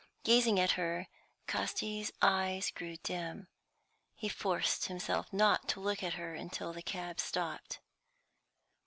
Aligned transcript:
Gazing 0.23 0.59
at 0.59 0.71
her, 0.71 1.05
Casti's 1.45 2.11
eyes 2.23 2.71
grew 2.71 2.97
dim. 3.03 3.49
He 4.15 4.29
forced 4.29 4.87
himself 4.87 5.31
not 5.31 5.67
to 5.69 5.79
look 5.79 6.01
at 6.01 6.13
her 6.13 6.33
again 6.33 6.49
till 6.49 6.73
the 6.73 6.81
cab 6.81 7.19
stopped. 7.19 7.79